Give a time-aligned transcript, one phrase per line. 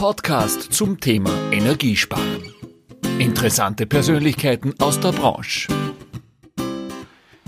[0.00, 2.54] Podcast zum Thema Energiesparen.
[3.18, 5.68] Interessante Persönlichkeiten aus der Branche.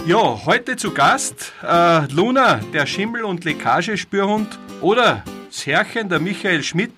[0.05, 6.63] Ja, heute zu Gast äh, Luna, der Schimmel- und Leckagespürhund oder das Herrchen, der Michael
[6.63, 6.93] Schmidt.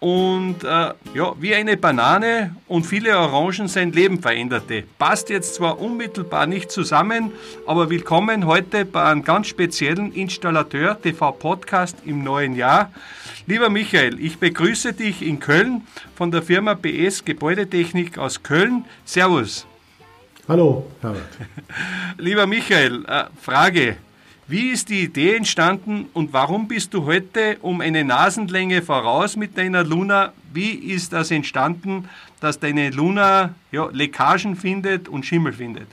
[0.00, 4.84] Und äh, ja, wie eine Banane und viele Orangen sein Leben veränderte.
[4.96, 7.32] Passt jetzt zwar unmittelbar nicht zusammen,
[7.66, 12.92] aber willkommen heute bei einem ganz speziellen Installateur TV Podcast im neuen Jahr.
[13.48, 15.82] Lieber Michael, ich begrüße dich in Köln
[16.14, 18.84] von der Firma BS Gebäudetechnik aus Köln.
[19.04, 19.66] Servus.
[20.46, 21.22] Hallo, Herbert.
[22.18, 23.96] Lieber Michael, äh, Frage.
[24.50, 29.58] Wie ist die Idee entstanden und warum bist du heute um eine Nasenlänge voraus mit
[29.58, 30.32] deiner Luna?
[30.54, 32.08] Wie ist das entstanden,
[32.40, 35.88] dass deine Luna ja, Leckagen findet und Schimmel findet?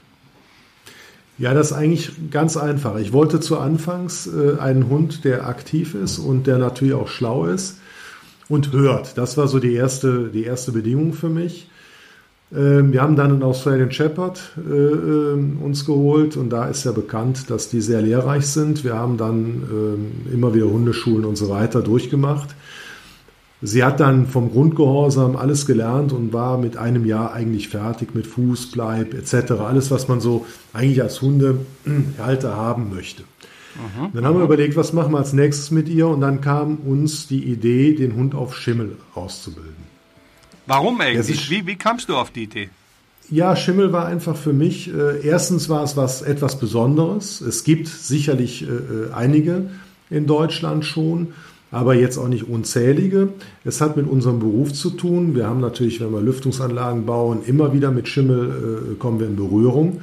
[1.38, 2.96] Ja, das ist eigentlich ganz einfach.
[2.96, 7.48] Ich wollte zu Anfangs äh, einen Hund, der aktiv ist und der natürlich auch schlau
[7.48, 7.82] ist
[8.48, 9.18] und hört.
[9.18, 11.68] Das war so die erste, die erste Bedingung für mich.
[12.54, 16.92] Ähm, wir haben dann einen Australian Shepherd äh, ähm, uns geholt und da ist ja
[16.92, 18.84] bekannt, dass die sehr lehrreich sind.
[18.84, 22.56] Wir haben dann ähm, immer wieder Hundeschulen und so weiter durchgemacht.
[23.62, 28.28] Sie hat dann vom Grundgehorsam alles gelernt und war mit einem Jahr eigentlich fertig mit
[28.28, 29.54] Fußbleib etc.
[29.54, 33.24] Alles, was man so eigentlich als Hundehalter haben möchte.
[33.76, 34.10] Mhm.
[34.14, 37.28] Dann haben wir überlegt, was machen wir als nächstes mit ihr und dann kam uns
[37.28, 39.85] die Idee, den Hund auf Schimmel auszubilden.
[40.68, 41.50] Warum eigentlich?
[41.50, 42.70] Wie, wie kamst du auf die Idee?
[43.30, 47.42] Ja, Schimmel war einfach für mich, äh, erstens war es was etwas Besonderes.
[47.42, 49.70] Es gibt sicherlich äh, äh, einige
[50.12, 51.34] in Deutschland schon,
[51.72, 53.30] aber jetzt auch nicht unzählige.
[53.64, 55.36] Es hat mit unserem Beruf zu tun.
[55.36, 59.36] Wir haben natürlich, wenn wir Lüftungsanlagen bauen, immer wieder mit Schimmel äh, kommen wir in
[59.36, 60.02] Berührung.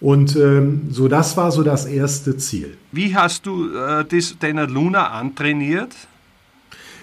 [0.00, 2.76] Und ähm, so, das war so das erste Ziel.
[2.92, 5.90] Wie hast du äh, das deiner Luna antrainiert?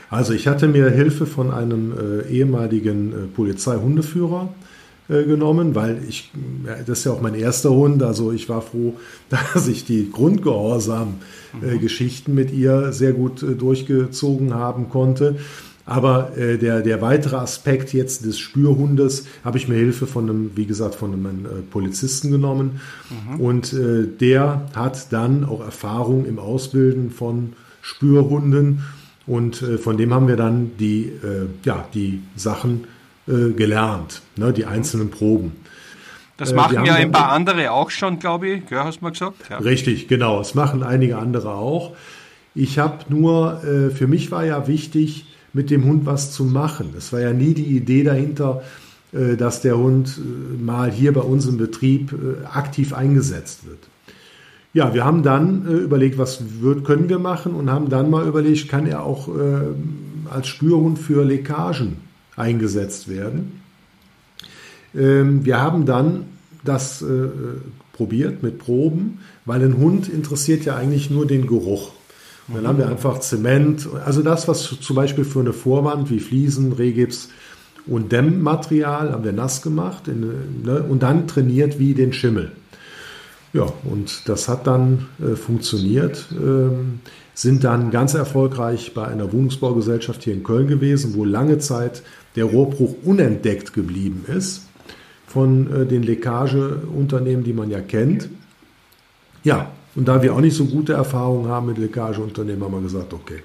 [0.09, 4.49] Also ich hatte mir Hilfe von einem äh, ehemaligen äh, Polizeihundeführer
[5.07, 6.31] äh, genommen, weil ich,
[6.85, 8.93] das ist ja auch mein erster Hund, also ich war froh,
[9.29, 12.35] dass ich die Grundgehorsam-Geschichten mhm.
[12.35, 15.37] mit ihr sehr gut äh, durchgezogen haben konnte.
[15.87, 20.49] Aber äh, der, der weitere Aspekt jetzt des Spürhundes habe ich mir Hilfe von einem,
[20.55, 22.81] wie gesagt, von einem äh, Polizisten genommen.
[23.09, 23.39] Mhm.
[23.39, 27.53] Und äh, der hat dann auch Erfahrung im Ausbilden von
[27.83, 28.81] Spürhunden.
[29.27, 32.85] Und äh, von dem haben wir dann die, äh, ja, die Sachen
[33.27, 35.53] äh, gelernt, ne, die einzelnen Proben.
[36.37, 39.11] Das äh, machen ja ein paar andere auch schon, glaube ich, ja, hast du mal
[39.11, 39.49] gesagt?
[39.49, 39.57] Ja.
[39.57, 40.41] Richtig, genau.
[40.41, 41.95] Es machen einige andere auch.
[42.53, 46.93] Ich habe nur, äh, für mich war ja wichtig, mit dem Hund was zu machen.
[46.97, 48.61] Es war ja nie die Idee dahinter,
[49.11, 50.19] äh, dass der Hund
[50.61, 52.13] mal hier bei uns im Betrieb
[52.53, 53.79] aktiv eingesetzt wird.
[54.75, 58.27] Ja, wir haben dann äh, überlegt, was wird, können wir machen und haben dann mal
[58.27, 59.61] überlegt, kann er auch äh,
[60.29, 61.95] als Spürhund für Leckagen
[62.35, 63.61] eingesetzt werden.
[64.93, 66.25] Ähm, wir haben dann
[66.65, 67.29] das äh,
[67.93, 71.93] probiert mit Proben, weil ein Hund interessiert ja eigentlich nur den Geruch.
[72.49, 76.19] Und dann haben wir einfach Zement, also das, was zum Beispiel für eine Vorwand wie
[76.19, 77.29] Fliesen, Rehgips
[77.87, 82.51] und Dämmmaterial haben wir nass gemacht in, ne, und dann trainiert wie den Schimmel.
[83.55, 86.25] Ja, und das hat dann äh, funktioniert.
[86.31, 86.99] Ähm,
[87.33, 92.03] sind dann ganz erfolgreich bei einer Wohnungsbaugesellschaft hier in Köln gewesen, wo lange Zeit
[92.35, 94.67] der Rohrbruch unentdeckt geblieben ist
[95.25, 98.29] von äh, den Leckageunternehmen, die man ja kennt.
[99.45, 103.13] Ja, und da wir auch nicht so gute Erfahrungen haben mit Leckageunternehmen, haben wir gesagt,
[103.13, 103.39] okay,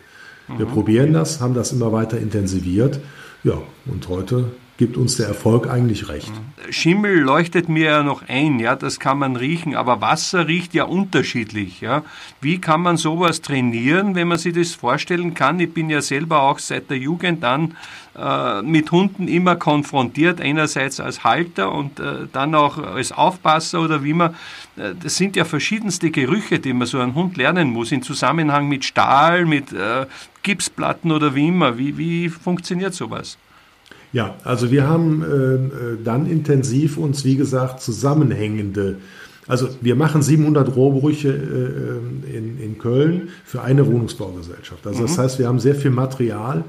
[0.56, 0.70] wir mhm.
[0.72, 2.98] probieren das, haben das immer weiter intensiviert.
[3.44, 4.46] Ja, und heute
[4.80, 6.32] gibt uns der Erfolg eigentlich recht.
[6.70, 10.84] Schimmel leuchtet mir ja noch ein, ja, das kann man riechen, aber Wasser riecht ja
[10.84, 12.02] unterschiedlich, ja.
[12.40, 15.60] Wie kann man sowas trainieren, wenn man sich das vorstellen kann?
[15.60, 17.76] Ich bin ja selber auch seit der Jugend an
[18.16, 24.02] äh, mit Hunden immer konfrontiert, einerseits als Halter und äh, dann auch als Aufpasser oder
[24.02, 24.30] wie man.
[24.78, 28.66] Äh, das sind ja verschiedenste Gerüche, die man so einen Hund lernen muss, im Zusammenhang
[28.66, 30.06] mit Stahl, mit äh,
[30.42, 31.76] Gipsplatten oder wie immer.
[31.76, 33.36] Wie, wie funktioniert sowas?
[34.12, 38.96] Ja, also wir haben äh, äh, dann intensiv uns, wie gesagt, zusammenhängende,
[39.46, 44.86] also wir machen 700 Rohbrüche äh, in, in Köln für eine Wohnungsbaugesellschaft.
[44.86, 45.22] Also das mhm.
[45.22, 46.64] heißt, wir haben sehr viel Material,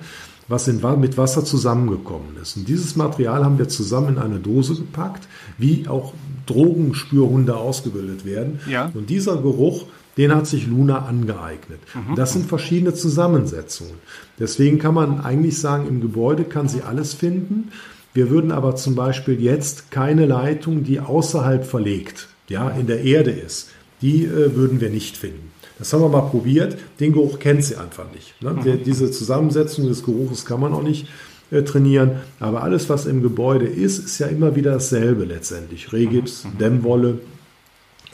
[0.47, 2.57] was in, mit Wasser zusammengekommen ist.
[2.57, 5.27] Und dieses Material haben wir zusammen in eine Dose gepackt,
[5.57, 6.13] wie auch
[6.45, 8.59] Drogenspürhunde ausgebildet werden.
[8.69, 8.91] Ja.
[8.93, 9.85] Und dieser Geruch
[10.17, 11.79] den hat sich Luna angeeignet.
[11.93, 12.15] Mhm.
[12.15, 13.95] Das sind verschiedene Zusammensetzungen.
[14.39, 17.71] Deswegen kann man eigentlich sagen, im Gebäude kann sie alles finden.
[18.13, 23.31] Wir würden aber zum Beispiel jetzt keine Leitung, die außerhalb verlegt, ja, in der Erde
[23.31, 23.69] ist,
[24.01, 25.51] die äh, würden wir nicht finden.
[25.79, 26.77] Das haben wir mal probiert.
[26.99, 28.39] Den Geruch kennt sie einfach nicht.
[28.41, 28.51] Ne?
[28.51, 28.83] Mhm.
[28.83, 31.07] Diese Zusammensetzung des Geruches kann man auch nicht
[31.49, 32.17] äh, trainieren.
[32.39, 35.91] Aber alles, was im Gebäude ist, ist ja immer wieder dasselbe letztendlich.
[35.91, 36.57] Regips, mhm.
[36.59, 37.19] Dämmwolle,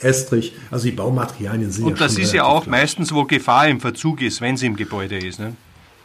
[0.00, 3.80] Estrich, also die Baumaterialien sind Und ja das ist ja auch meistens, wo Gefahr im
[3.80, 5.40] Verzug ist, wenn sie im Gebäude ist.
[5.40, 5.54] Ne?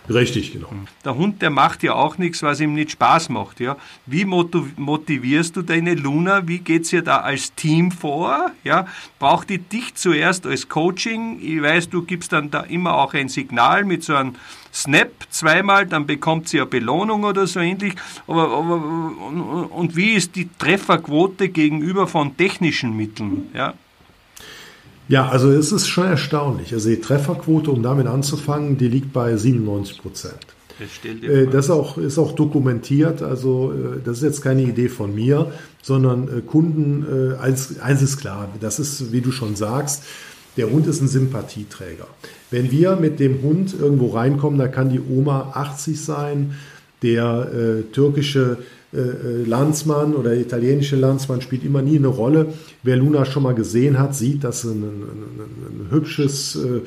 [0.09, 0.69] Richtig, genau.
[1.05, 3.59] Der Hund, der macht ja auch nichts, was ihm nicht Spaß macht.
[3.59, 3.77] Ja?
[4.05, 6.47] Wie motivierst du deine Luna?
[6.47, 8.51] Wie geht es ihr da als Team vor?
[8.63, 8.85] Ja?
[9.19, 11.39] Braucht die dich zuerst als Coaching?
[11.41, 14.35] Ich weiß, du gibst dann da immer auch ein Signal mit so einem
[14.73, 17.93] Snap zweimal, dann bekommt sie eine Belohnung oder so ähnlich.
[18.27, 23.49] Aber, aber und wie ist die Trefferquote gegenüber von technischen Mitteln?
[23.53, 23.75] Ja?
[25.07, 26.73] Ja, also es ist schon erstaunlich.
[26.73, 30.35] Also die Trefferquote, um damit anzufangen, die liegt bei 97 Prozent.
[31.23, 33.21] Äh, das auch, ist auch dokumentiert.
[33.21, 35.51] Also äh, das ist jetzt keine Idee von mir,
[35.81, 37.05] sondern äh, Kunden,
[37.39, 40.03] eins, eins ist klar, das ist, wie du schon sagst,
[40.57, 42.07] der Hund ist ein Sympathieträger.
[42.51, 46.55] Wenn wir mit dem Hund irgendwo reinkommen, da kann die Oma 80 sein,
[47.01, 48.63] der äh, türkische äh, äh,
[49.45, 52.53] Landsmann oder italienische Landsmann spielt immer nie eine Rolle.
[52.83, 56.81] Wer Luna schon mal gesehen hat, sieht, dass sie ein, ein, ein hübsches, äh,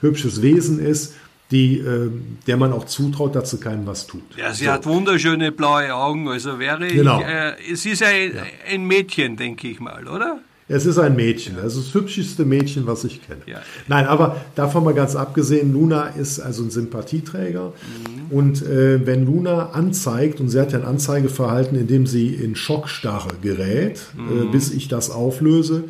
[0.00, 1.14] hübsches Wesen ist,
[1.50, 2.10] die, äh,
[2.46, 4.22] der man auch zutraut, dass sie keinem was tut.
[4.36, 4.70] Ja, sie so.
[4.70, 7.20] hat wunderschöne blaue Augen, also wäre genau.
[7.20, 8.42] ich, äh, es ist ein, ja.
[8.70, 10.40] ein Mädchen, denke ich mal, oder?
[10.66, 11.56] Es ist ein Mädchen.
[11.58, 13.42] Es ist das hübscheste Mädchen, was ich kenne.
[13.46, 13.60] Ja.
[13.86, 17.72] Nein, aber davon mal ganz abgesehen, Luna ist also ein Sympathieträger.
[17.72, 18.36] Mhm.
[18.36, 22.56] Und äh, wenn Luna anzeigt, und sie hat ja ein Anzeigeverhalten, in dem sie in
[22.56, 24.42] Schockstarre gerät, äh, mhm.
[24.42, 25.84] äh, bis ich das auflöse,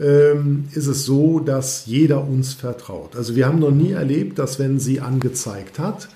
[0.00, 3.14] ähm, ist es so, dass jeder uns vertraut.
[3.14, 6.08] Also wir haben noch nie erlebt, dass wenn sie angezeigt hat,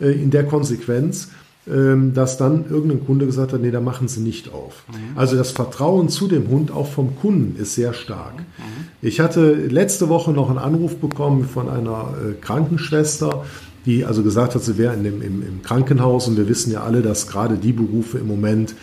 [0.00, 0.06] mhm.
[0.06, 1.28] äh, in der Konsequenz,
[1.64, 4.82] dass dann irgendein Kunde gesagt hat, nee, da machen Sie nicht auf.
[4.88, 5.16] Mhm.
[5.16, 8.38] Also das Vertrauen zu dem Hund auch vom Kunden ist sehr stark.
[8.38, 8.88] Mhm.
[9.00, 13.44] Ich hatte letzte Woche noch einen Anruf bekommen von einer äh, Krankenschwester,
[13.86, 16.82] die also gesagt hat, sie wäre in dem, im, im Krankenhaus und wir wissen ja
[16.82, 18.74] alle, dass gerade die Berufe im Moment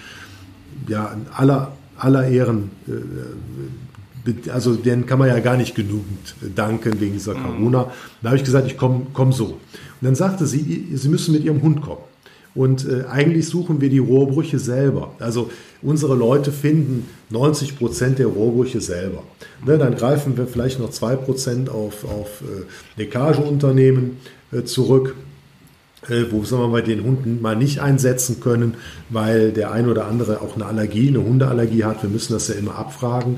[0.88, 2.92] ja aller, aller Ehren äh,
[4.52, 7.44] also denen kann man ja gar nicht genügend danken wegen dieser mhm.
[7.44, 7.92] Corona.
[8.22, 9.46] Da habe ich gesagt, ich komme komm so.
[9.46, 9.58] Und
[10.02, 12.09] dann sagte sie, sie müssen mit ihrem Hund kommen.
[12.60, 15.14] Und äh, eigentlich suchen wir die Rohrbrüche selber.
[15.20, 15.50] Also
[15.82, 19.24] unsere Leute finden 90 Prozent der Rohrbrüche selber.
[19.66, 24.18] Ne, dann greifen wir vielleicht noch 2 Prozent auf, auf äh, Leckageunternehmen
[24.52, 25.16] äh, zurück,
[26.10, 28.74] äh, wo sagen wir mal, den Hunden mal nicht einsetzen können,
[29.08, 32.04] weil der ein oder andere auch eine Allergie, eine Hundeallergie hat.
[32.04, 33.38] Wir müssen das ja immer abfragen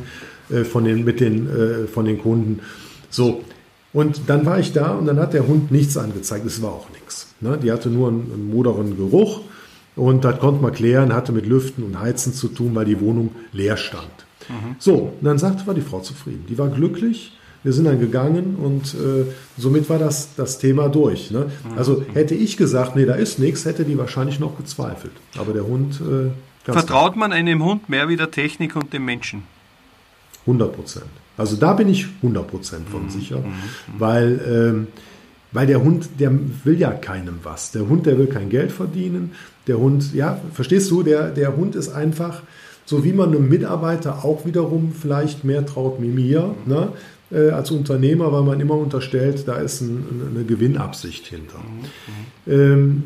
[0.64, 1.48] von, den, mit den,
[1.94, 2.62] von den Kunden.
[3.12, 3.44] So,
[3.94, 6.44] und dann war ich da und dann hat der Hund nichts angezeigt.
[6.48, 7.31] Es war auch nichts.
[7.42, 7.58] Ne?
[7.62, 9.42] Die hatte nur einen, einen moderen Geruch
[9.96, 13.32] und das konnte man klären, hatte mit Lüften und Heizen zu tun, weil die Wohnung
[13.52, 14.06] leer stand.
[14.48, 14.76] Mhm.
[14.80, 16.46] So, und dann sagte, war die Frau zufrieden.
[16.50, 17.34] Die war glücklich.
[17.64, 21.30] Wir sind dann gegangen und äh, somit war das, das Thema durch.
[21.30, 21.52] Ne?
[21.70, 21.78] Mhm.
[21.78, 25.14] Also hätte ich gesagt, nee, da ist nichts, hätte die wahrscheinlich noch gezweifelt.
[25.38, 26.02] Aber der Hund.
[26.02, 26.32] Äh,
[26.64, 29.44] Vertraut man einem Hund mehr wie der Technik und dem Menschen?
[30.42, 31.06] 100 Prozent.
[31.38, 33.10] Also da bin ich 100 Prozent von mhm.
[33.10, 33.54] sicher, mhm.
[33.98, 34.88] weil ähm,
[35.52, 36.32] weil der Hund, der
[36.64, 37.72] will ja keinem was.
[37.72, 39.32] Der Hund, der will kein Geld verdienen.
[39.68, 42.42] Der Hund, ja, verstehst du, der, der Hund ist einfach,
[42.86, 46.90] so wie man einem Mitarbeiter auch wiederum vielleicht mehr traut wie mir, ne,
[47.32, 50.04] äh, als Unternehmer, weil man immer unterstellt, da ist ein,
[50.36, 51.60] eine Gewinnabsicht hinter.
[52.48, 53.04] Ähm,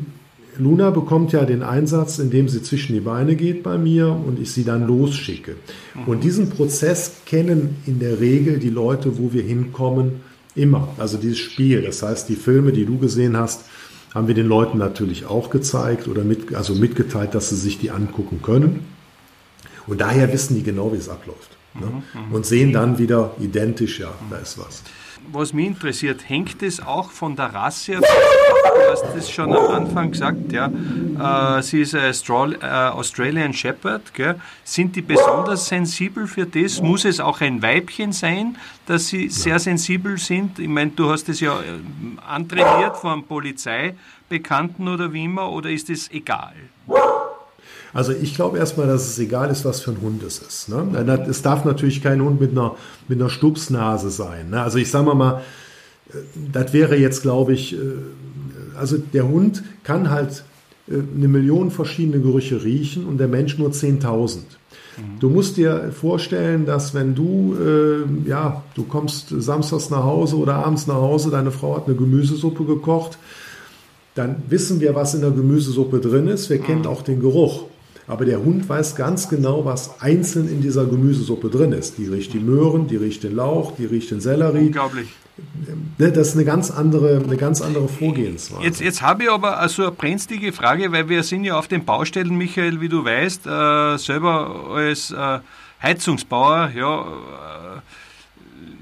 [0.58, 4.52] Luna bekommt ja den Einsatz, indem sie zwischen die Beine geht bei mir und ich
[4.52, 5.56] sie dann losschicke.
[6.06, 10.22] Und diesen Prozess kennen in der Regel die Leute, wo wir hinkommen,
[10.56, 10.88] Immer.
[10.98, 11.82] Also dieses Spiel.
[11.82, 13.64] Das heißt, die Filme, die du gesehen hast,
[14.14, 17.90] haben wir den Leuten natürlich auch gezeigt oder mit, also mitgeteilt, dass sie sich die
[17.90, 18.86] angucken können.
[19.86, 21.56] Und daher wissen die genau, wie es abläuft.
[21.74, 21.86] Ne?
[21.86, 24.82] Mhm, und sehen dann wieder identisch, ja, da ist was
[25.32, 28.04] was mich interessiert, hängt es auch von der Rasse ab?
[28.86, 30.70] Du hast das schon am Anfang gesagt, ja.
[31.58, 32.12] Äh, sie ist ein
[32.60, 34.14] äh, Australian Shepherd.
[34.14, 34.36] Gell?
[34.62, 36.80] Sind die besonders sensibel für das?
[36.80, 40.60] Muss es auch ein Weibchen sein, dass sie sehr sensibel sind?
[40.60, 41.64] Ich meine, du hast es ja äh,
[42.28, 46.54] antrainiert von Polizeibekannten oder wie immer, oder ist es egal?
[47.92, 50.68] Also ich glaube erstmal, dass es egal ist, was für ein Hund es ist.
[50.68, 51.24] Ne?
[51.28, 52.76] Es darf natürlich kein Hund mit einer,
[53.08, 54.50] mit einer Stupsnase sein.
[54.50, 54.62] Ne?
[54.62, 55.42] Also ich sage mal,
[56.12, 56.18] äh,
[56.52, 57.78] das wäre jetzt, glaube ich, äh,
[58.78, 60.44] also der Hund kann halt
[60.88, 64.38] äh, eine Million verschiedene Gerüche riechen und der Mensch nur 10.000.
[64.96, 65.20] Mhm.
[65.20, 70.54] Du musst dir vorstellen, dass wenn du, äh, ja, du kommst samstags nach Hause oder
[70.54, 73.18] abends nach Hause, deine Frau hat eine Gemüsesuppe gekocht,
[74.14, 76.48] dann wissen wir, was in der Gemüsesuppe drin ist.
[76.48, 76.86] Wir kennen mhm.
[76.86, 77.64] auch den Geruch.
[78.08, 81.98] Aber der Hund weiß ganz genau, was einzeln in dieser Gemüsesuppe drin ist.
[81.98, 84.66] Die riecht die Möhren, die riecht den Lauch, die riecht den Sellerie.
[84.66, 85.08] Unglaublich.
[85.98, 88.62] Ne, das ist eine ganz andere, eine ganz andere Vorgehensweise.
[88.62, 91.84] Jetzt, jetzt habe ich aber also eine brenzlige Frage, weil wir sind ja auf den
[91.84, 95.40] Baustellen, Michael, wie du weißt, äh, selber als äh,
[95.82, 97.80] Heizungsbauer, ja, äh,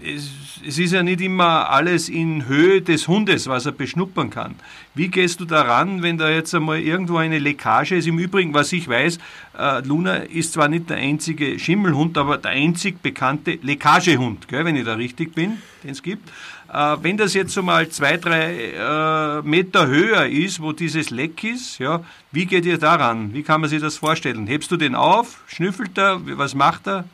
[0.05, 0.31] es,
[0.67, 4.55] es, ist ja nicht immer alles in Höhe des Hundes, was er beschnuppern kann.
[4.95, 8.07] Wie gehst du daran, wenn da jetzt einmal irgendwo eine Leckage ist?
[8.07, 9.19] Im Übrigen, was ich weiß,
[9.59, 14.77] äh, Luna ist zwar nicht der einzige Schimmelhund, aber der einzig bekannte Leckagehund, gell, wenn
[14.77, 16.29] ich da richtig bin, den es gibt.
[16.73, 21.45] Äh, wenn das jetzt so mal zwei, drei äh, Meter höher ist, wo dieses Leck
[21.45, 23.33] ist, ja, wie geht ihr daran?
[23.33, 24.47] Wie kann man sich das vorstellen?
[24.47, 25.43] Hebst du den auf?
[25.47, 26.21] Schnüffelt er?
[26.37, 27.05] Was macht er?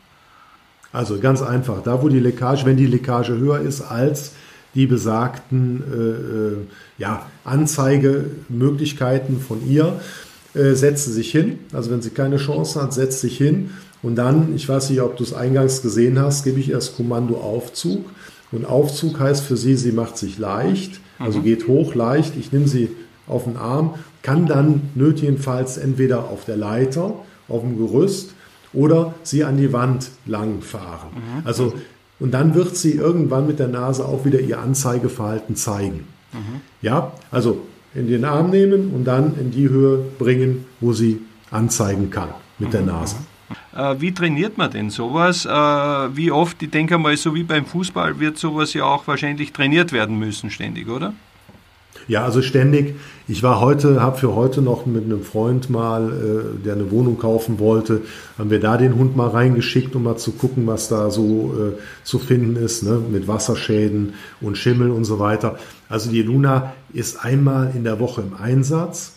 [0.93, 4.33] Also ganz einfach, da wo die Leckage, wenn die Leckage höher ist als
[4.75, 6.57] die besagten äh, äh
[6.97, 9.99] ja, Anzeigemöglichkeiten von ihr,
[10.53, 11.59] äh, setzt sie sich hin.
[11.73, 13.71] Also wenn sie keine Chance hat, setzt sich hin.
[14.03, 17.37] Und dann, ich weiß nicht, ob du es eingangs gesehen hast, gebe ich erst Kommando
[17.37, 18.05] Aufzug.
[18.51, 21.43] Und Aufzug heißt für sie, sie macht sich leicht, also mhm.
[21.43, 22.33] geht hoch leicht.
[22.37, 22.89] Ich nehme sie
[23.27, 27.13] auf den Arm, kann dann nötigenfalls entweder auf der Leiter,
[27.47, 28.31] auf dem Gerüst
[28.73, 31.09] oder sie an die Wand lang fahren.
[31.13, 31.41] Mhm.
[31.45, 31.73] Also,
[32.19, 36.07] und dann wird sie irgendwann mit der Nase auch wieder ihr Anzeigeverhalten zeigen.
[36.33, 36.61] Mhm.
[36.81, 42.09] Ja, also in den Arm nehmen und dann in die Höhe bringen, wo sie anzeigen
[42.09, 43.17] kann mit der Nase.
[43.75, 45.45] Äh, wie trainiert man denn sowas?
[45.45, 49.51] Äh, wie oft, ich denke mal, so wie beim Fußball wird sowas ja auch wahrscheinlich
[49.51, 51.13] trainiert werden müssen, ständig, oder?
[52.07, 52.95] Ja, also ständig.
[53.27, 57.17] Ich war heute, habe für heute noch mit einem Freund mal, äh, der eine Wohnung
[57.17, 58.01] kaufen wollte,
[58.37, 62.03] haben wir da den Hund mal reingeschickt, um mal zu gucken, was da so äh,
[62.03, 62.99] zu finden ist, ne?
[63.11, 65.57] mit Wasserschäden und Schimmel und so weiter.
[65.89, 69.13] Also die Luna ist einmal in der Woche im Einsatz.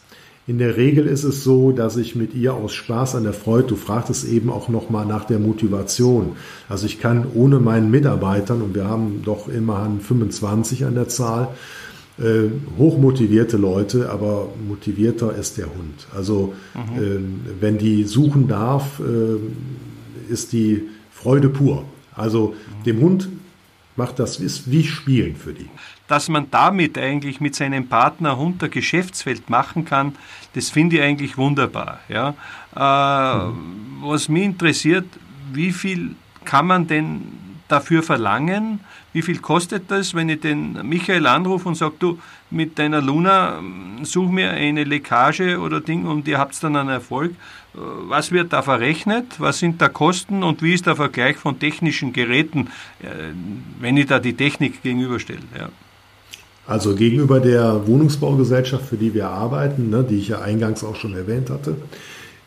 [0.46, 3.68] In der Regel ist es so, dass ich mit ihr aus Spaß an der Freude,
[3.68, 6.36] du fragtest eben auch nochmal nach der Motivation.
[6.68, 11.48] Also ich kann ohne meinen Mitarbeitern, und wir haben doch immerhin 25 an der Zahl,
[12.18, 16.06] äh, hochmotivierte Leute, aber motivierter ist der Hund.
[16.14, 17.02] Also mhm.
[17.02, 21.84] äh, wenn die suchen darf, äh, ist die Freude pur.
[22.14, 22.84] Also mhm.
[22.84, 23.28] dem Hund
[23.96, 24.40] macht das
[24.70, 25.68] wie Spielen für die
[26.06, 30.16] dass man damit eigentlich mit seinem Partner Hund ein Geschäftsfeld machen kann,
[30.54, 32.00] das finde ich eigentlich wunderbar.
[32.08, 32.34] Ja.
[32.76, 34.02] Äh, mhm.
[34.02, 35.06] Was mich interessiert,
[35.52, 37.22] wie viel kann man denn
[37.68, 38.80] dafür verlangen?
[39.12, 42.18] Wie viel kostet das, wenn ich den Michael anrufe und sage, du,
[42.50, 43.60] mit deiner Luna
[44.02, 47.32] such mir eine Leckage oder Ding und ihr habt dann einen Erfolg.
[47.32, 47.78] Äh,
[48.08, 49.26] was wird da verrechnet?
[49.38, 52.68] Was sind da Kosten und wie ist der Vergleich von technischen Geräten,
[53.02, 53.32] äh,
[53.80, 55.40] wenn ich da die Technik gegenüberstelle?
[55.58, 55.68] Ja.
[56.66, 61.14] Also gegenüber der Wohnungsbaugesellschaft, für die wir arbeiten, ne, die ich ja eingangs auch schon
[61.14, 61.76] erwähnt hatte,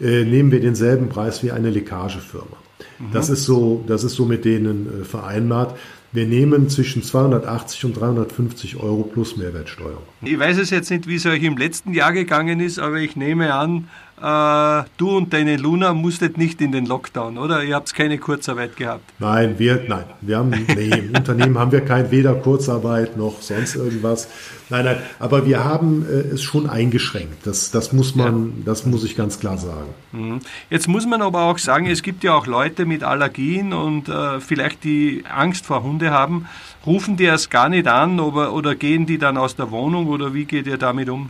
[0.02, 2.58] äh, nehmen wir denselben Preis wie eine Leckagefirma.
[3.00, 3.12] Mhm.
[3.13, 5.77] Das ist so, das ist so mit denen äh, vereinbart.
[6.13, 10.01] Wir nehmen zwischen 280 und 350 Euro plus Mehrwertsteuer.
[10.22, 13.16] Ich weiß es jetzt nicht, wie es euch im letzten Jahr gegangen ist, aber ich
[13.16, 13.89] nehme an,
[14.22, 17.64] äh, du und deine Luna musstet nicht in den Lockdown, oder?
[17.64, 19.04] Ihr habt keine Kurzarbeit gehabt?
[19.20, 23.76] Nein, wir, nein, wir haben, nee, im Unternehmen haben wir kein, weder Kurzarbeit noch sonst
[23.76, 24.28] irgendwas.
[24.70, 27.46] Nein, nein, aber wir haben äh, es schon eingeschränkt.
[27.46, 28.54] Das, das muss man, ja.
[28.66, 29.90] das muss ich ganz klar sagen.
[30.12, 30.40] Mhm.
[30.72, 34.40] Jetzt muss man aber auch sagen, es gibt ja auch Leute mit Allergien und äh,
[34.40, 36.48] vielleicht die Angst vor Hunde haben.
[36.88, 40.34] Rufen die erst gar nicht an oder, oder gehen die dann aus der Wohnung oder
[40.34, 41.30] wie geht ihr damit um?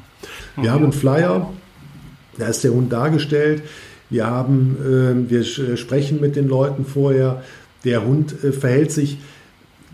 [0.55, 0.73] Wir mhm.
[0.73, 1.49] haben einen Flyer,
[2.37, 3.63] da ist der Hund dargestellt.
[4.09, 5.43] Wir haben, äh, wir
[5.77, 7.43] sprechen mit den Leuten vorher.
[7.83, 9.17] Der Hund äh, verhält sich,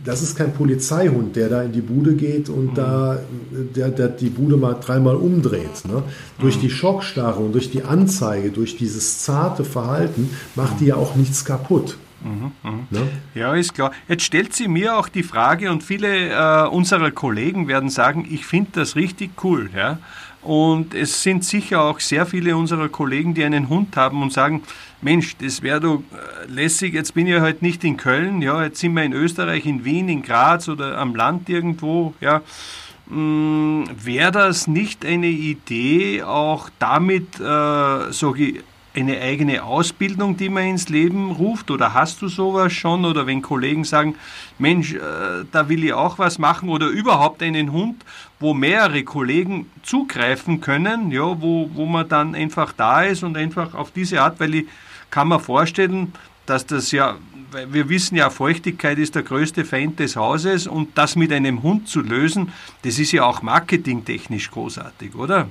[0.04, 2.76] das ist kein Polizeihund, der da in die Bude geht und mhm.
[2.76, 3.20] da
[3.52, 5.86] der, der die Bude mal dreimal umdreht.
[5.86, 6.04] Ne?
[6.40, 6.62] Durch mhm.
[6.62, 11.46] die Schockstarre und durch die Anzeige, durch dieses zarte Verhalten macht die ja auch nichts
[11.46, 11.98] kaputt.
[12.24, 12.72] Mhm, mh.
[12.90, 13.08] ne?
[13.36, 13.92] Ja, ist klar.
[14.08, 18.46] Jetzt stellt sie mir auch die Frage, und viele äh, unserer Kollegen werden sagen, ich
[18.46, 19.70] finde das richtig cool.
[19.76, 20.00] Ja?
[20.44, 24.64] Und es sind sicher auch sehr viele unserer Kollegen, die einen Hund haben und sagen,
[25.02, 28.80] Mensch, das wäre doch äh, lässig, jetzt bin ich halt nicht in Köln, ja, jetzt
[28.80, 32.42] sind wir in Österreich, in Wien, in Graz oder am Land irgendwo, ja.
[33.10, 38.34] Hm, wäre das nicht eine Idee, auch damit, äh, so
[38.96, 41.72] eine eigene Ausbildung, die man ins Leben ruft?
[41.72, 43.06] Oder hast du sowas schon?
[43.06, 44.16] Oder wenn Kollegen sagen,
[44.60, 45.00] Mensch, äh,
[45.52, 48.04] da will ich auch was machen oder überhaupt einen Hund,
[48.44, 53.74] wo mehrere Kollegen zugreifen können, ja, wo, wo man dann einfach da ist und einfach
[53.74, 54.66] auf diese Art, weil ich
[55.10, 56.14] kann mir vorstellen,
[56.46, 57.16] dass das ja,
[57.72, 61.88] wir wissen ja, Feuchtigkeit ist der größte Feind des Hauses und das mit einem Hund
[61.88, 65.48] zu lösen, das ist ja auch marketingtechnisch großartig, oder?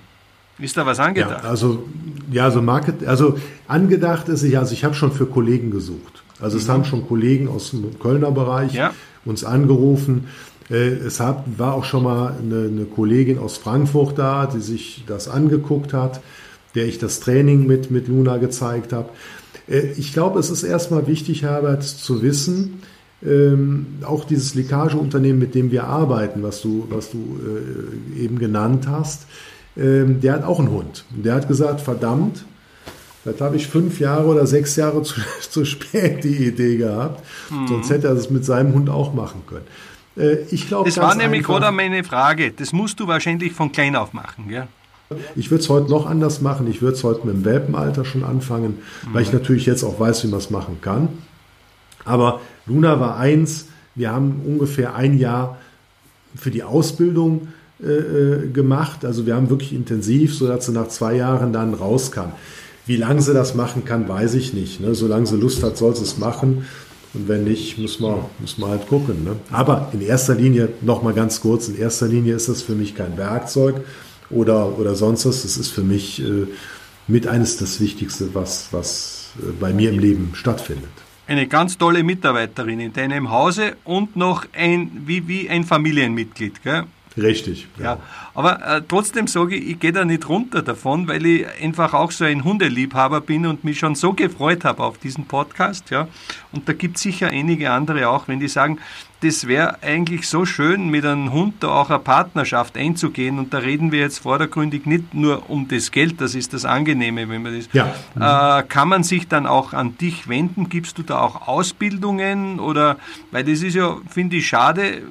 [0.58, 1.44] Ist da was angedacht?
[1.44, 1.88] Ja, also,
[2.30, 6.22] ja, also, Market, also angedacht ist ja, also ich habe schon für Kollegen gesucht.
[6.40, 6.72] Also es mhm.
[6.72, 8.92] haben schon Kollegen aus dem Kölner Bereich ja.
[9.24, 10.28] uns angerufen.
[10.70, 15.04] Äh, es hat, war auch schon mal eine, eine, Kollegin aus Frankfurt da, die sich
[15.06, 16.20] das angeguckt hat,
[16.74, 19.10] der ich das Training mit, mit Luna gezeigt habe.
[19.68, 22.82] Äh, ich glaube, es ist erstmal wichtig, Herbert, zu wissen,
[23.24, 28.88] ähm, auch dieses Leckageunternehmen, mit dem wir arbeiten, was du, was du äh, eben genannt
[28.88, 29.26] hast,
[29.76, 31.04] ähm, der hat auch einen Hund.
[31.10, 32.44] Der hat gesagt, verdammt,
[33.24, 37.24] das habe ich fünf Jahre oder sechs Jahre zu, zu spät die Idee gehabt.
[37.50, 37.68] Mhm.
[37.68, 39.66] Sonst hätte er es mit seinem Hund auch machen können.
[40.16, 42.52] Äh, ich glaube, das war nämlich gerade meine Frage.
[42.52, 44.68] Das musst du wahrscheinlich von klein auf machen, ja?
[45.36, 46.66] Ich würde es heute noch anders machen.
[46.70, 49.14] Ich würde es heute mit dem Welpenalter schon anfangen, mhm.
[49.14, 51.08] weil ich natürlich jetzt auch weiß, wie man es machen kann.
[52.04, 53.66] Aber Luna war eins.
[53.94, 55.58] Wir haben ungefähr ein Jahr
[56.34, 57.48] für die Ausbildung
[57.82, 59.04] äh, äh gemacht.
[59.04, 62.32] Also wir haben wirklich intensiv, sodass sie nach zwei Jahren dann rauskam.
[62.86, 64.80] Wie lange sie das machen kann, weiß ich nicht.
[64.80, 64.94] Ne?
[64.94, 66.66] Solange sie Lust hat, soll sie es machen.
[67.14, 69.24] Und wenn nicht, muss man, muss man halt gucken.
[69.24, 69.36] Ne?
[69.50, 73.16] Aber in erster Linie, nochmal ganz kurz, in erster Linie ist das für mich kein
[73.18, 73.84] Werkzeug
[74.30, 75.42] oder, oder sonst was.
[75.42, 76.46] Das ist für mich äh,
[77.06, 80.90] mit eines das Wichtigste, was, was äh, bei mir im Leben stattfindet.
[81.26, 86.62] Eine ganz tolle Mitarbeiterin in deinem Hause und noch ein, wie, wie ein Familienmitglied.
[86.62, 86.84] Gell?
[87.16, 87.68] Richtig.
[87.78, 87.84] Ja.
[87.84, 87.98] ja.
[88.34, 92.10] Aber äh, trotzdem sage ich, ich gehe da nicht runter davon, weil ich einfach auch
[92.10, 95.90] so ein Hundeliebhaber bin und mich schon so gefreut habe auf diesen Podcast.
[95.90, 96.08] Ja.
[96.52, 98.78] Und da gibt es sicher einige andere auch, wenn die sagen,
[99.22, 103.38] das wäre eigentlich so schön, mit einem Hund da auch eine Partnerschaft einzugehen.
[103.38, 107.28] Und da reden wir jetzt vordergründig nicht nur um das Geld, das ist das Angenehme,
[107.28, 107.68] wenn man das.
[107.72, 108.58] Ja.
[108.58, 110.68] Äh, kann man sich dann auch an dich wenden?
[110.68, 112.58] Gibst du da auch Ausbildungen?
[112.58, 112.96] Oder,
[113.30, 115.02] weil das ist ja, finde ich, schade,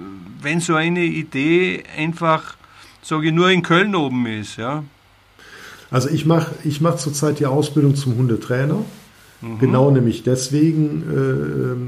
[0.41, 2.55] wenn so eine Idee einfach,
[3.01, 4.83] sage ich, nur in Köln oben ist, ja?
[5.89, 8.85] Also ich mache ich mach zurzeit die Ausbildung zum Hundetrainer.
[9.41, 9.59] Mhm.
[9.59, 11.03] Genau nämlich deswegen,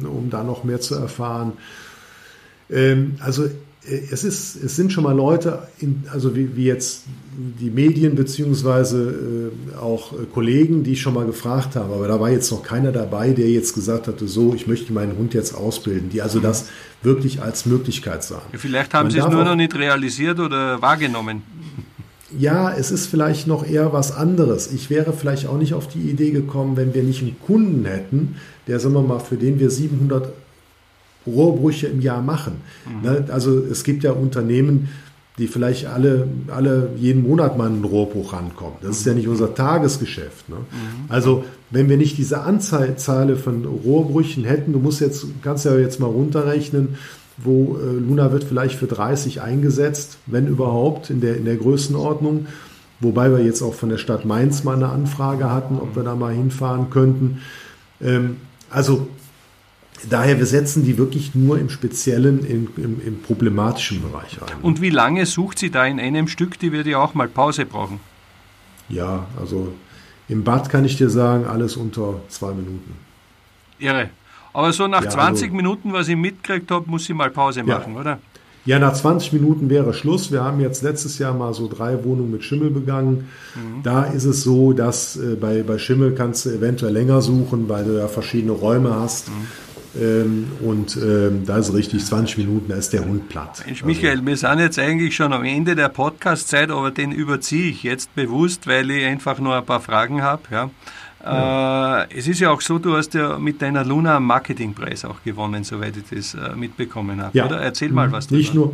[0.04, 1.54] äh, um da noch mehr zu erfahren.
[2.70, 3.50] Ähm, also
[3.86, 7.04] es, ist, es sind schon mal Leute, in, also wie, wie, jetzt
[7.60, 12.20] die Medien beziehungsweise äh, auch äh, Kollegen, die ich schon mal gefragt habe, aber da
[12.20, 15.56] war jetzt noch keiner dabei, der jetzt gesagt hatte, so, ich möchte meinen Hund jetzt
[15.56, 16.70] ausbilden, die also das
[17.02, 18.42] wirklich als Möglichkeit sahen.
[18.54, 21.44] Ja, vielleicht haben Man sie es nur noch nicht realisiert oder wahrgenommen.
[22.40, 24.74] Ja, es ist vielleicht noch eher was anderes.
[24.74, 28.38] Ich wäre vielleicht auch nicht auf die Idee gekommen, wenn wir nicht einen Kunden hätten,
[28.66, 30.34] der, sagen wir mal, für den wir 700
[31.26, 32.62] Rohrbrüche im Jahr machen.
[32.86, 33.10] Mhm.
[33.10, 33.26] Ne?
[33.30, 34.90] Also es gibt ja Unternehmen,
[35.38, 38.76] die vielleicht alle, alle jeden Monat mal einen Rohrbruch rankommen.
[38.82, 40.48] Das ist ja nicht unser Tagesgeschäft.
[40.50, 40.58] Ne?
[40.58, 41.06] Mhm.
[41.10, 42.96] Also wenn wir nicht diese Anzahl
[43.36, 46.98] von Rohrbrüchen hätten, du musst jetzt, kannst ja jetzt mal runterrechnen,
[47.38, 52.46] wo äh, Luna wird vielleicht für 30 eingesetzt, wenn überhaupt, in der, in der Größenordnung.
[53.00, 56.16] Wobei wir jetzt auch von der Stadt Mainz mal eine Anfrage hatten, ob wir da
[56.16, 57.40] mal hinfahren könnten.
[58.00, 58.38] Ähm,
[58.70, 59.08] also
[60.10, 64.62] Daher, wir setzen die wirklich nur im Speziellen, im, im, im, problematischen Bereich ein.
[64.62, 66.60] Und wie lange sucht sie da in einem Stück?
[66.60, 68.00] Die würde ja auch mal Pause brauchen.
[68.90, 69.74] Ja, also
[70.28, 72.96] im Bad kann ich dir sagen, alles unter zwei Minuten.
[73.80, 74.10] Irre.
[74.54, 77.64] Aber so nach ja, 20 also, Minuten, was ich mitgekriegt habe, muss sie mal Pause
[77.64, 78.00] machen, ja.
[78.00, 78.20] oder?
[78.66, 80.32] Ja, nach 20 Minuten wäre Schluss.
[80.32, 83.28] Wir haben jetzt letztes Jahr mal so drei Wohnungen mit Schimmel begangen.
[83.56, 83.84] Mhm.
[83.84, 87.84] Da ist es so, dass äh, bei, bei Schimmel kannst du eventuell länger suchen, weil
[87.84, 89.28] du ja verschiedene Räume hast.
[89.28, 89.48] Mhm.
[90.00, 93.64] Ähm, und ähm, da ist richtig 20 Minuten, da ist der Hund platt.
[93.66, 97.70] Mensch, Michael, also, wir sind jetzt eigentlich schon am Ende der Podcast-Zeit, aber den überziehe
[97.70, 100.42] ich jetzt bewusst, weil ich einfach nur ein paar Fragen habe.
[100.52, 100.70] Ja.
[101.24, 102.04] Ja.
[102.04, 105.24] Äh, es ist ja auch so, du hast ja mit deiner Luna einen Marketingpreis auch
[105.24, 107.46] gewonnen, soweit ich das äh, mitbekommen habe, ja.
[107.46, 107.62] oder?
[107.62, 108.38] Erzähl mal was darüber.
[108.40, 108.74] Nicht nur.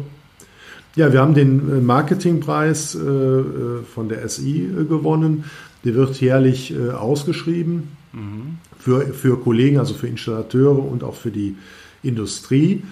[0.95, 5.45] Ja, wir haben den äh, Marketingpreis äh, äh, von der SI gewonnen.
[5.85, 7.98] Der wird jährlich ausgeschrieben.
[8.13, 11.55] Mhm für, für Kollegen, also für Installateure und auch für die
[12.01, 12.83] Industrie.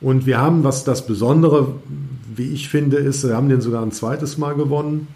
[0.00, 1.74] Und wir haben, was das Besondere,
[2.36, 5.08] wie ich finde, ist, wir haben den sogar ein zweites Mal gewonnen,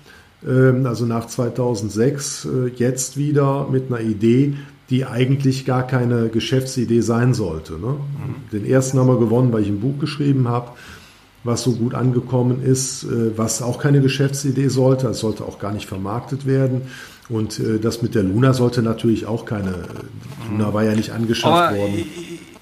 [0.47, 4.55] ähm, also nach 2006, äh, jetzt wieder mit einer Idee,
[4.89, 7.75] die eigentlich gar keine Geschäftsidee sein sollte.
[7.75, 7.89] Ne?
[7.89, 8.51] Mhm.
[8.51, 10.71] Den ersten haben wir gewonnen, weil ich ein Buch geschrieben habe,
[11.45, 15.73] was so gut angekommen ist, äh, was auch keine Geschäftsidee sollte, es sollte auch gar
[15.73, 16.83] nicht vermarktet werden.
[17.29, 19.85] Und äh, das mit der Luna sollte natürlich auch keine.
[20.51, 22.05] Luna war ja nicht angeschafft aber worden.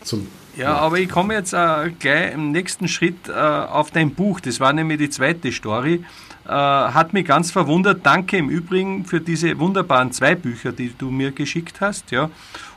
[0.03, 0.27] Zum,
[0.57, 4.41] ja, ja, aber ich komme jetzt äh, gleich im nächsten Schritt äh, auf dein Buch.
[4.41, 6.03] Das war nämlich die zweite Story.
[6.47, 8.01] Äh, hat mich ganz verwundert.
[8.05, 12.11] Danke im Übrigen für diese wunderbaren zwei Bücher, die du mir geschickt hast.
[12.11, 12.31] Ja.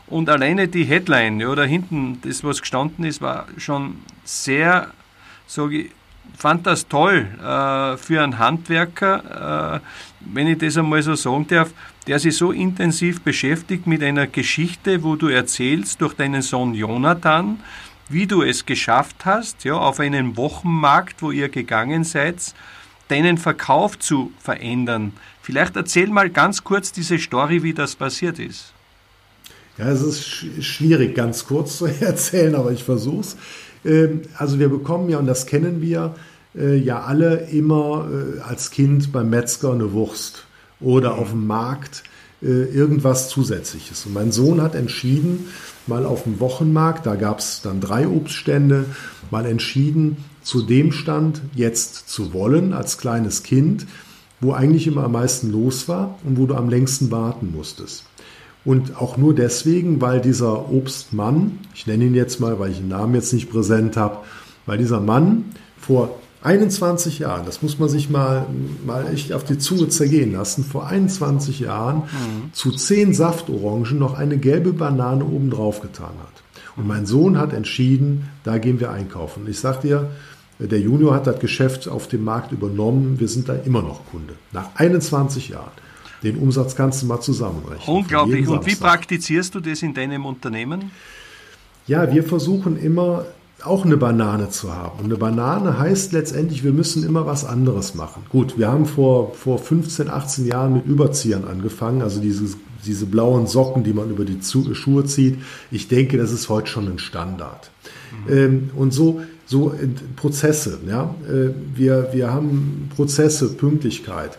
[0.08, 4.90] Und alleine die Headline, ja, da hinten, das, was gestanden ist, war schon sehr,
[5.48, 5.92] sage ich,
[6.38, 9.88] fand das toll äh, für einen Handwerker, äh,
[10.22, 11.72] wenn ich das einmal so sagen darf,
[12.08, 17.60] der sich so intensiv beschäftigt mit einer Geschichte, wo du erzählst durch deinen Sohn Jonathan,
[18.10, 22.54] wie du es geschafft hast, ja, auf einem Wochenmarkt, wo ihr gegangen seid,
[23.08, 25.14] deinen Verkauf zu verändern.
[25.42, 28.74] Vielleicht erzähl mal ganz kurz diese Story, wie das passiert ist.
[29.78, 30.26] Ja, es ist
[30.64, 32.88] schwierig, ganz kurz zu erzählen, aber ich.
[32.88, 33.24] Ähm,
[34.38, 36.16] also wir bekommen ja, und das kennen wir,
[36.56, 40.46] äh, ja alle immer äh, als Kind beim Metzger eine Wurst
[40.80, 42.04] oder auf dem Markt
[42.42, 44.06] äh, irgendwas Zusätzliches.
[44.06, 45.48] Und mein Sohn hat entschieden,
[45.88, 48.86] mal auf dem Wochenmarkt, da gab es dann drei Obststände,
[49.32, 53.86] mal entschieden, zu dem Stand jetzt zu wollen, als kleines Kind,
[54.40, 58.06] wo eigentlich immer am meisten los war und wo du am längsten warten musstest.
[58.66, 62.90] Und auch nur deswegen, weil dieser Obstmann, ich nenne ihn jetzt mal, weil ich den
[62.90, 64.18] Namen jetzt nicht präsent habe,
[64.66, 65.46] weil dieser Mann
[65.80, 68.46] vor 21 Jahren, das muss man sich mal,
[68.86, 72.54] mal echt auf die Zunge zergehen lassen, vor 21 Jahren mhm.
[72.54, 76.44] zu 10 Saftorangen noch eine gelbe Banane oben drauf getan hat.
[76.78, 79.46] Und mein Sohn hat entschieden, da gehen wir einkaufen.
[79.50, 80.10] Ich sag dir,
[80.60, 83.20] der Junior hat das Geschäft auf dem Markt übernommen.
[83.20, 84.36] Wir sind da immer noch Kunde.
[84.54, 85.72] Nach 21 Jahren.
[86.24, 87.96] Den Umsatz kannst du mal zusammenrechnen.
[87.96, 88.48] Unglaublich.
[88.48, 90.92] Und wie praktizierst du das in deinem Unternehmen?
[91.88, 93.26] Ja, wir versuchen immer
[93.64, 95.00] auch eine Banane zu haben.
[95.00, 98.24] Und eine Banane heißt letztendlich, wir müssen immer was anderes machen.
[98.30, 102.56] Gut, wir haben vor, vor 15, 18 Jahren mit Überziehern angefangen, also diese,
[102.86, 105.40] diese blauen Socken, die man über die Schuhe zieht.
[105.72, 107.72] Ich denke, das ist heute schon ein Standard.
[108.28, 108.34] Mhm.
[108.34, 109.74] Ähm, und so, so
[110.16, 111.16] Prozesse, ja.
[111.28, 114.38] Äh, wir, wir haben Prozesse, Pünktlichkeit.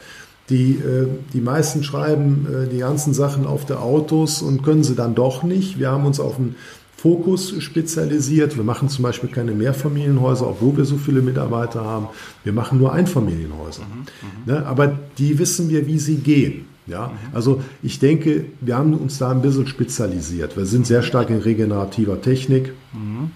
[0.50, 4.94] Die, äh, die meisten schreiben äh, die ganzen Sachen auf der Autos und können sie
[4.94, 5.78] dann doch nicht.
[5.78, 6.56] Wir haben uns auf einen
[6.96, 8.56] Fokus spezialisiert.
[8.56, 12.08] Wir machen zum Beispiel keine Mehrfamilienhäuser, obwohl wir so viele Mitarbeiter haben.
[12.44, 13.84] Wir machen nur Einfamilienhäuser.
[13.84, 14.66] Mhm, ne?
[14.66, 16.66] Aber die wissen wir, wie sie gehen.
[16.86, 17.34] Ja, mhm.
[17.34, 20.56] also ich denke, wir haben uns da ein bisschen spezialisiert.
[20.56, 23.30] Wir sind sehr stark in regenerativer Technik mhm.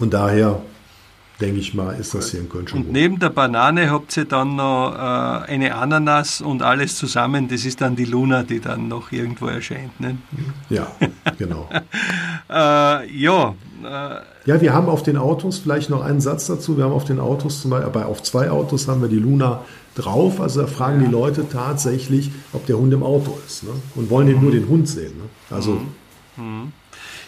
[0.00, 0.62] und daher
[1.44, 2.92] denke ich mal, ist das hier in Köln schon Und gut.
[2.92, 7.48] neben der Banane habt ihr dann noch äh, eine Ananas und alles zusammen.
[7.48, 10.00] Das ist dann die Luna, die dann noch irgendwo erscheint.
[10.00, 10.16] Ne?
[10.70, 10.86] Ja,
[11.36, 11.68] genau.
[12.50, 13.54] äh, ja.
[13.82, 17.04] Äh, ja, wir haben auf den Autos, vielleicht noch einen Satz dazu, wir haben auf
[17.04, 20.40] den Autos zum Beispiel, aber auf zwei Autos haben wir die Luna drauf.
[20.40, 21.06] Also da fragen ja.
[21.06, 23.64] die Leute tatsächlich, ob der Hund im Auto ist.
[23.64, 23.70] Ne?
[23.96, 24.40] Und wollen mhm.
[24.40, 25.12] nur den Hund sehen.
[25.18, 25.24] Ne?
[25.54, 25.72] Also.
[25.72, 25.88] Mhm.
[26.36, 26.72] Mhm.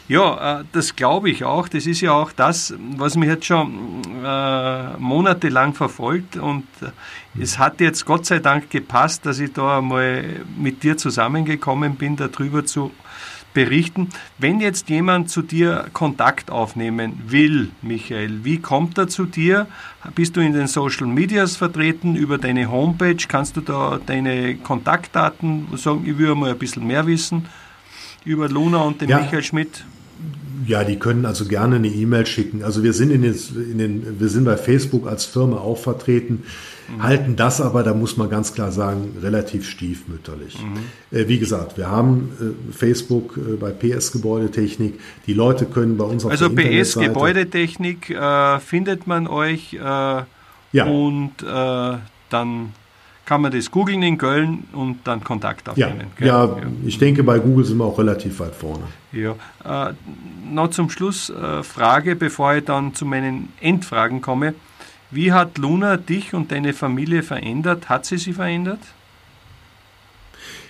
[0.08, 1.68] Ja, äh, das glaube ich auch.
[1.68, 6.36] Das ist ja auch das, was mich jetzt schon äh, monatelang verfolgt.
[6.36, 10.96] Und äh, es hat jetzt Gott sei Dank gepasst, dass ich da einmal mit dir
[10.96, 12.92] zusammengekommen bin, darüber zu
[13.52, 14.10] berichten.
[14.38, 19.66] Wenn jetzt jemand zu dir Kontakt aufnehmen will, Michael, wie kommt er zu dir?
[20.14, 23.16] Bist du in den Social Medias vertreten, über deine Homepage?
[23.26, 26.04] Kannst du da deine Kontaktdaten sagen?
[26.06, 27.48] Ich würde mal ein bisschen mehr wissen
[28.26, 29.20] über Luna und den ja.
[29.20, 29.84] Michael Schmidt.
[30.66, 32.64] Ja, die können also gerne eine E-Mail schicken.
[32.64, 33.34] Also wir sind in den,
[33.70, 36.42] in den, wir sind bei Facebook als Firma auch vertreten,
[36.88, 37.02] mhm.
[37.02, 40.58] halten das aber, da muss man ganz klar sagen, relativ stiefmütterlich.
[40.60, 41.16] Mhm.
[41.16, 44.98] Äh, wie gesagt, wir haben äh, Facebook äh, bei PS Gebäudetechnik.
[45.26, 49.78] Die Leute können bei uns auf also der PS Gebäudetechnik äh, findet man euch äh,
[49.78, 50.84] ja.
[50.84, 52.72] und äh, dann
[53.26, 56.06] kann man das googeln in Köln und dann Kontakt aufnehmen.
[56.18, 58.84] Ja, ja, ich denke, bei Google sind wir auch relativ weit vorne.
[59.12, 59.34] Ja.
[59.64, 59.92] Äh,
[60.50, 64.54] noch zum Schluss äh, Frage, bevor ich dann zu meinen Endfragen komme.
[65.10, 67.88] Wie hat Luna dich und deine Familie verändert?
[67.88, 68.80] Hat sie sie verändert?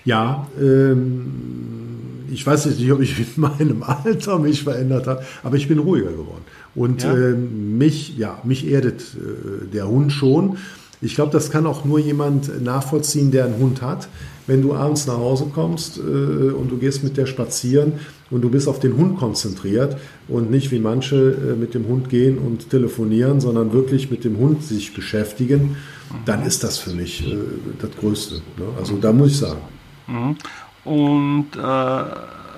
[0.05, 5.69] Ja, ähm, ich weiß nicht, ob ich mit meinem Alter mich verändert habe, aber ich
[5.69, 6.45] bin ruhiger geworden.
[6.75, 7.13] Und ja.
[7.13, 10.59] äh, mich, ja, mich erdet äh, der Hund schon.
[11.01, 14.09] Ich glaube, das kann auch nur jemand nachvollziehen, der einen Hund hat.
[14.47, 17.95] Wenn du abends nach Hause kommst äh, und du gehst mit der spazieren
[18.31, 19.97] und du bist auf den Hund konzentriert
[20.29, 24.39] und nicht wie manche äh, mit dem Hund gehen und telefonieren, sondern wirklich mit dem
[24.39, 25.77] Hund sich beschäftigen,
[26.25, 27.37] dann ist das für mich äh,
[27.81, 28.37] das Größte.
[28.57, 28.65] Ne?
[28.79, 29.61] Also da muss ich sagen.
[30.07, 30.37] Mhm.
[30.85, 32.05] Und äh,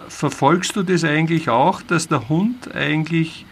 [0.09, 3.46] verfolgst du das eigentlich auch, dass der Hund eigentlich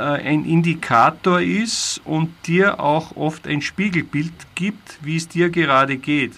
[0.00, 6.32] ein Indikator ist und dir auch oft ein Spiegelbild gibt, wie es dir gerade geht.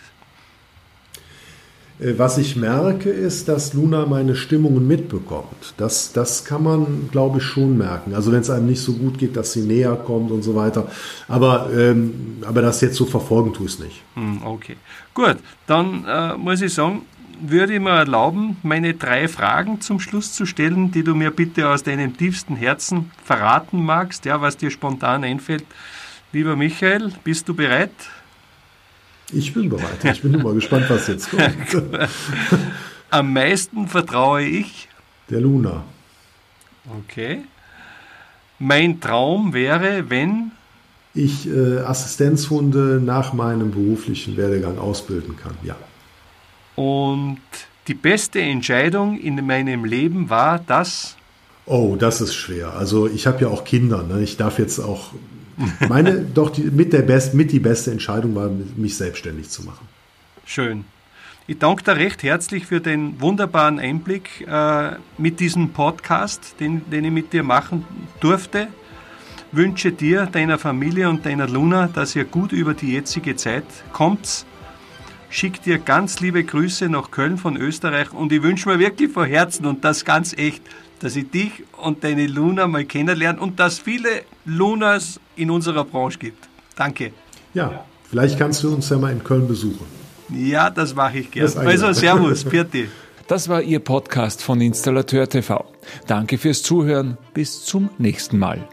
[2.00, 5.74] Äh, was ich merke, ist, dass Luna meine Stimmungen mitbekommt.
[5.76, 8.14] Das, das kann man, glaube ich, schon merken.
[8.14, 10.88] Also wenn es einem nicht so gut geht, dass sie näher kommt und so weiter.
[11.26, 14.02] Aber, ähm, aber das jetzt so verfolgen tue ich es nicht.
[14.14, 14.76] Hm, okay,
[15.14, 15.36] gut.
[15.66, 17.02] Dann äh, muss ich sagen,
[17.40, 21.68] würde ich mir erlauben, meine drei Fragen zum Schluss zu stellen, die du mir bitte
[21.68, 25.64] aus deinem tiefsten Herzen verraten magst, ja, was dir spontan einfällt.
[26.32, 27.92] Lieber Michael, bist du bereit?
[29.32, 30.04] Ich bin bereit.
[30.04, 31.82] Ich bin immer gespannt, was jetzt kommt.
[33.10, 34.88] Am meisten vertraue ich
[35.30, 35.84] der Luna.
[37.00, 37.42] Okay.
[38.58, 40.52] Mein Traum wäre, wenn
[41.14, 45.76] ich äh, Assistenzhunde nach meinem beruflichen Werdegang ausbilden kann, ja.
[46.78, 47.40] Und
[47.88, 51.16] die beste Entscheidung in meinem Leben war das?
[51.66, 52.74] Oh, das ist schwer.
[52.74, 54.04] Also ich habe ja auch Kinder.
[54.04, 54.22] Ne?
[54.22, 55.10] Ich darf jetzt auch
[55.88, 59.88] meine, doch die, mit, der best, mit die beste Entscheidung war, mich selbstständig zu machen.
[60.44, 60.84] Schön.
[61.48, 67.06] Ich danke dir recht herzlich für den wunderbaren Einblick äh, mit diesem Podcast, den, den
[67.06, 67.84] ich mit dir machen
[68.20, 68.68] durfte.
[69.50, 74.44] Wünsche dir, deiner Familie und deiner Luna, dass ihr gut über die jetzige Zeit kommt.
[75.30, 79.26] Schick dir ganz liebe Grüße nach Köln von Österreich und ich wünsche mir wirklich von
[79.26, 80.62] Herzen und das ganz echt,
[81.00, 86.18] dass ich dich und deine Luna mal kennenlerne und dass viele Lunas in unserer Branche
[86.18, 86.48] gibt.
[86.76, 87.12] Danke.
[87.52, 89.86] Ja, vielleicht kannst du uns ja mal in Köln besuchen.
[90.30, 91.54] Ja, das mache ich gerne.
[91.56, 92.88] Also Servus, Pirti.
[93.26, 95.64] Das war Ihr Podcast von Installateur TV.
[96.06, 97.18] Danke fürs Zuhören.
[97.34, 98.66] Bis zum nächsten Mal.